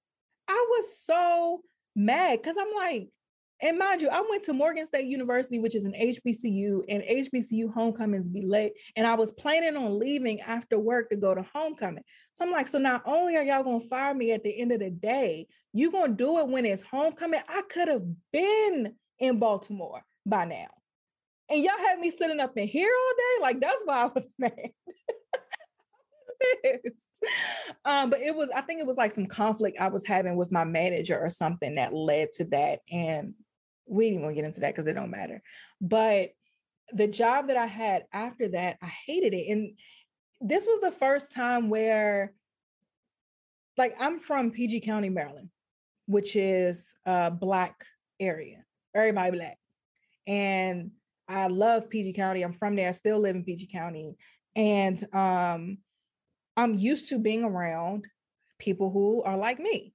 [0.47, 1.61] I was so
[1.95, 3.09] mad because I'm like,
[3.61, 7.73] and mind you, I went to Morgan State University, which is an HBCU, and HBCU
[7.73, 8.71] homecomings be late.
[8.95, 12.03] And I was planning on leaving after work to go to homecoming.
[12.33, 14.79] So I'm like, so not only are y'all gonna fire me at the end of
[14.79, 17.41] the day, you gonna do it when it's homecoming.
[17.49, 20.67] I could have been in Baltimore by now.
[21.49, 23.41] And y'all had me sitting up in here all day.
[23.41, 24.71] Like that's why I was mad.
[26.63, 27.07] Pissed.
[27.85, 30.51] Um, but it was, I think it was like some conflict I was having with
[30.51, 32.79] my manager or something that led to that.
[32.91, 33.33] And
[33.85, 35.41] we didn't to get into that because it don't matter.
[35.81, 36.29] But
[36.93, 39.49] the job that I had after that, I hated it.
[39.49, 39.73] And
[40.41, 42.33] this was the first time where,
[43.77, 45.49] like, I'm from PG County, Maryland,
[46.05, 47.85] which is a Black
[48.19, 48.63] area,
[48.95, 49.57] everybody Black.
[50.27, 50.91] And
[51.27, 52.41] I love PG County.
[52.41, 52.89] I'm from there.
[52.89, 54.17] I still live in PG County.
[54.55, 55.77] And um,
[56.59, 58.05] I'm used to being around
[58.59, 59.93] people who are like me.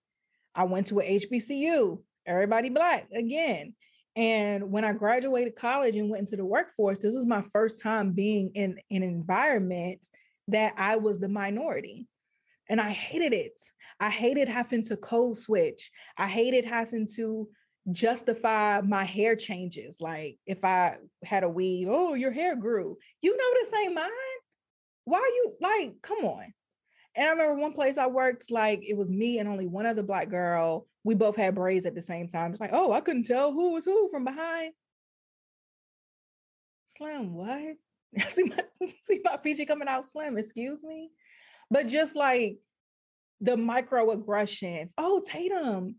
[0.55, 3.75] I went to a HBCU, everybody Black again.
[4.17, 8.13] And when I graduated college and went into the workforce, this was my first time
[8.13, 10.07] being in, an environment
[10.49, 12.07] that I was the minority.
[12.71, 13.61] And I hated it.
[14.01, 15.91] I hated having to code switch.
[16.17, 17.47] I hated having to
[17.93, 19.99] justify my hair changes.
[20.01, 22.97] Like if I had a weave, oh, your hair grew.
[23.21, 24.11] You know this ain't mine.
[25.05, 26.53] Why are you like, come on.
[27.17, 30.03] And I remember one place I worked, like it was me and only one other
[30.03, 30.87] black girl.
[31.05, 32.51] We both had braids at the same time.
[32.51, 34.73] It's like, oh, I couldn't tell who was who from behind.
[36.87, 37.77] Slim, what?
[38.29, 38.59] see my
[39.03, 41.11] see my PG coming out slim, excuse me.
[41.71, 42.59] But just like
[43.41, 44.91] the microaggressions.
[44.99, 45.97] Oh, Tatum,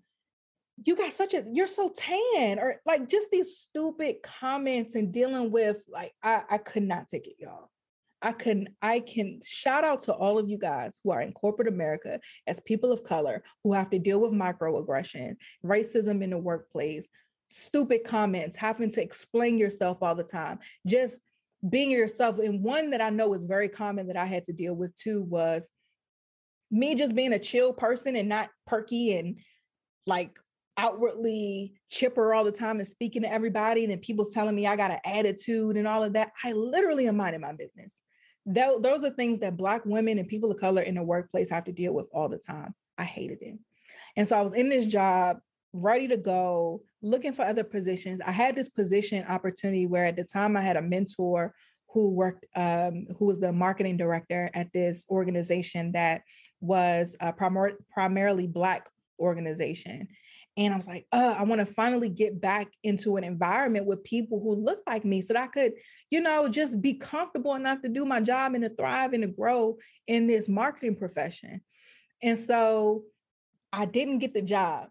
[0.83, 5.51] you got such a you're so tan, or like just these stupid comments and dealing
[5.51, 7.69] with like I, I could not take it, y'all.
[8.21, 11.67] I can I can shout out to all of you guys who are in corporate
[11.67, 17.07] America as people of color who have to deal with microaggression, racism in the workplace,
[17.49, 21.21] stupid comments, having to explain yourself all the time, just
[21.67, 22.39] being yourself.
[22.39, 25.21] And one that I know is very common that I had to deal with too
[25.23, 25.69] was
[26.71, 29.39] me just being a chill person and not perky and
[30.07, 30.39] like
[30.77, 34.75] outwardly chipper all the time and speaking to everybody and then people telling me I
[34.75, 36.31] got an attitude and all of that.
[36.43, 38.01] I literally am minding my business.
[38.47, 41.63] That, those are things that black women and people of color in the workplace have
[41.65, 42.75] to deal with all the time.
[42.97, 43.57] I hated it.
[44.15, 45.37] And so I was in this job,
[45.73, 48.21] ready to go, looking for other positions.
[48.25, 51.53] I had this position opportunity where at the time I had a mentor
[51.89, 56.21] who worked, um, who was the marketing director at this organization that
[56.61, 60.07] was a primar- primarily Black organization.
[60.57, 64.05] And I was like, uh, I want to finally get back into an environment with
[64.05, 65.73] people who look like me so that I could,
[66.09, 69.27] you know, just be comfortable enough to do my job and to thrive and to
[69.27, 69.77] grow
[70.07, 71.59] in this marketing profession.
[72.23, 73.03] And so
[73.73, 74.87] I didn't get the job.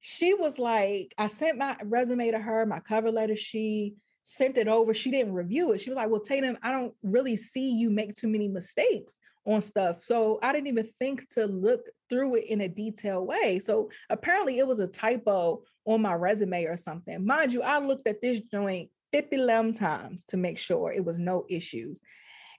[0.00, 3.36] She was like, I sent my resume to her, my cover letter.
[3.36, 4.92] She sent it over.
[4.92, 5.80] She didn't review it.
[5.80, 9.60] She was like, Well, Tatum, I don't really see you make too many mistakes on
[9.60, 10.02] stuff.
[10.02, 13.58] So I didn't even think to look through it in a detailed way.
[13.58, 17.26] So apparently it was a typo on my resume or something.
[17.26, 21.18] Mind you, I looked at this joint 50 11 times to make sure it was
[21.18, 22.00] no issues.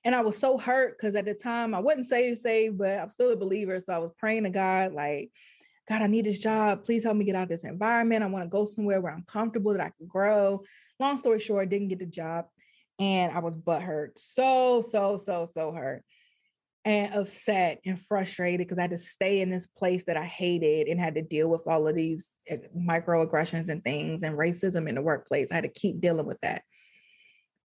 [0.05, 3.09] And I was so hurt because at the time I wasn't saved, saved, but I'm
[3.09, 3.79] still a believer.
[3.79, 5.31] So I was praying to God, like,
[5.88, 6.84] God, I need this job.
[6.84, 8.23] Please help me get out of this environment.
[8.23, 10.63] I want to go somewhere where I'm comfortable that I can grow.
[10.99, 12.45] Long story short, I didn't get the job
[12.99, 14.11] and I was butthurt.
[14.17, 16.03] So, so, so, so hurt
[16.86, 20.88] and upset and frustrated because I had to stay in this place that I hated
[20.88, 24.95] and had to deal with all of these eh, microaggressions and things and racism in
[24.95, 25.49] the workplace.
[25.51, 26.63] I had to keep dealing with that.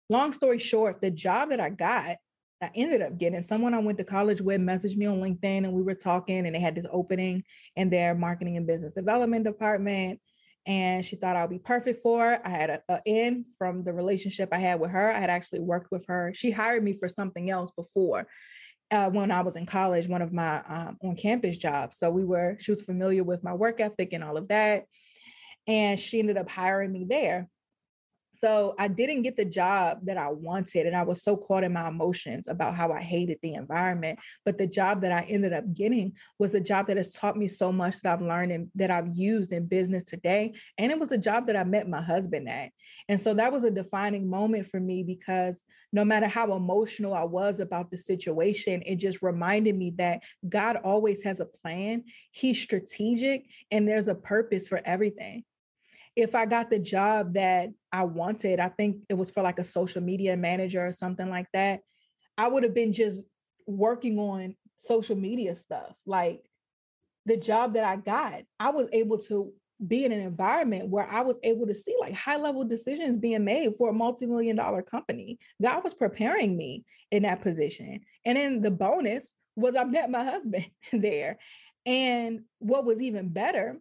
[0.09, 2.17] Long story short, the job that I got,
[2.61, 5.73] I ended up getting someone I went to college with messaged me on LinkedIn and
[5.73, 7.43] we were talking and they had this opening
[7.75, 10.19] in their marketing and business development department.
[10.67, 12.41] And she thought I'd be perfect for it.
[12.43, 15.13] I had a, a in from the relationship I had with her.
[15.13, 16.33] I had actually worked with her.
[16.33, 18.27] She hired me for something else before
[18.91, 21.97] uh, when I was in college, one of my um, on campus jobs.
[21.97, 24.85] So we were, she was familiar with my work ethic and all of that.
[25.67, 27.49] And she ended up hiring me there.
[28.37, 30.85] So I didn't get the job that I wanted.
[30.87, 34.19] And I was so caught in my emotions about how I hated the environment.
[34.43, 37.47] But the job that I ended up getting was a job that has taught me
[37.47, 40.53] so much that I've learned and that I've used in business today.
[40.77, 42.71] And it was a job that I met my husband at.
[43.07, 45.61] And so that was a defining moment for me because
[45.91, 50.75] no matter how emotional I was about the situation, it just reminded me that God
[50.77, 52.03] always has a plan.
[52.31, 55.45] He's strategic and there's a purpose for everything
[56.15, 59.63] if I got the job that I wanted, I think it was for like a
[59.63, 61.81] social media manager or something like that,
[62.37, 63.21] I would have been just
[63.67, 65.93] working on social media stuff.
[66.05, 66.43] Like
[67.25, 69.51] the job that I got, I was able to
[69.85, 73.43] be in an environment where I was able to see like high level decisions being
[73.43, 75.37] made for a multi million dollar company.
[75.61, 77.99] God was preparing me in that position.
[78.23, 81.39] And then the bonus was I met my husband there.
[81.85, 83.79] And what was even better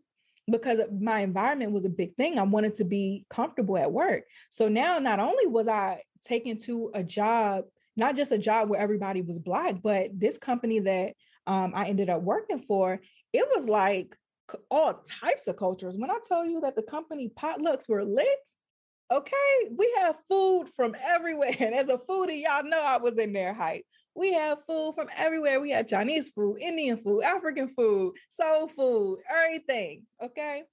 [0.51, 2.39] because my environment was a big thing.
[2.39, 4.25] I wanted to be comfortable at work.
[4.51, 7.65] So now not only was I taken to a job
[7.97, 11.13] not just a job where everybody was black, but this company that
[11.47, 13.01] um, I ended up working for,
[13.33, 14.17] it was like
[14.71, 15.97] all types of cultures.
[15.97, 18.27] When I tell you that the company potlucks were lit,
[19.13, 21.55] okay, we have food from everywhere.
[21.61, 23.85] And as a foodie, y'all know I was in there hype.
[24.15, 25.61] We have food from everywhere.
[25.61, 30.03] We have Chinese food, Indian food, African food, soul food, everything.
[30.23, 30.65] Okay.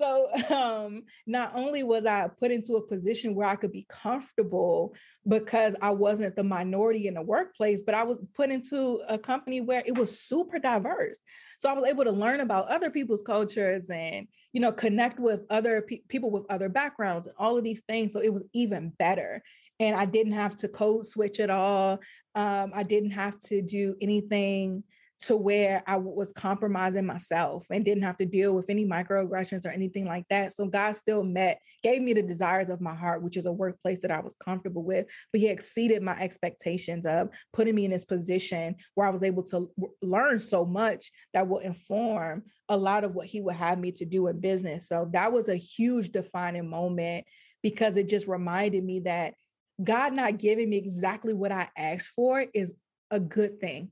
[0.00, 4.94] So um, not only was I put into a position where I could be comfortable
[5.26, 9.60] because I wasn't the minority in the workplace, but I was put into a company
[9.60, 11.18] where it was super diverse.
[11.58, 15.40] So I was able to learn about other people's cultures and you know connect with
[15.50, 18.12] other pe- people with other backgrounds and all of these things.
[18.12, 19.42] So it was even better.
[19.78, 21.98] And I didn't have to code switch at all.
[22.34, 24.84] Um, I didn't have to do anything
[25.18, 29.70] to where I was compromising myself and didn't have to deal with any microaggressions or
[29.70, 30.52] anything like that.
[30.52, 34.00] So God still met, gave me the desires of my heart, which is a workplace
[34.02, 38.04] that I was comfortable with, but He exceeded my expectations of putting me in this
[38.04, 39.70] position where I was able to
[40.02, 44.04] learn so much that will inform a lot of what He would have me to
[44.04, 44.86] do in business.
[44.86, 47.24] So that was a huge defining moment
[47.62, 49.34] because it just reminded me that
[49.82, 52.72] God not giving me exactly what I asked for is
[53.10, 53.90] a good thing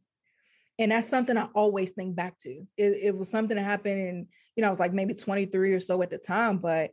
[0.78, 2.66] and that's something I always think back to.
[2.76, 4.26] It, it was something that happened in,
[4.56, 6.90] you know, I was like maybe 23 or so at the time, but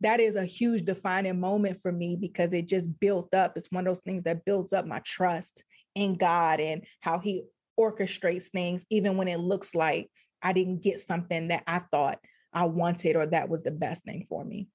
[0.00, 3.52] that is a huge defining moment for me because it just built up.
[3.56, 5.62] It's one of those things that builds up my trust
[5.94, 7.44] in God and how He
[7.78, 10.10] orchestrates things, even when it looks like
[10.42, 12.18] I didn't get something that I thought
[12.52, 14.68] I wanted or that was the best thing for me.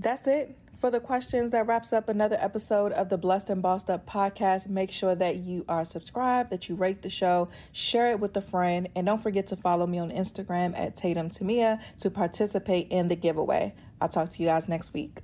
[0.00, 3.90] That's it for the questions, that wraps up another episode of the Blessed and Bossed
[3.90, 4.66] Up podcast.
[4.66, 8.40] Make sure that you are subscribed, that you rate the show, share it with a
[8.40, 13.08] friend, and don't forget to follow me on Instagram at Tatum Temia to participate in
[13.08, 13.74] the giveaway.
[14.00, 15.20] I'll talk to you guys next week.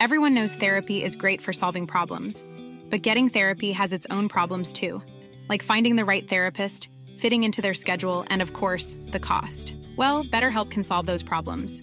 [0.00, 2.42] Everyone knows therapy is great for solving problems,
[2.88, 5.02] but getting therapy has its own problems too,
[5.50, 9.74] like finding the right therapist, fitting into their schedule, and of course, the cost.
[9.98, 11.82] Well, BetterHelp can solve those problems.